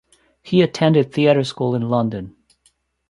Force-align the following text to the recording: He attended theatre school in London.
He 0.41 0.63
attended 0.63 1.11
theatre 1.13 1.43
school 1.43 1.75
in 1.75 1.83
London. 1.87 2.35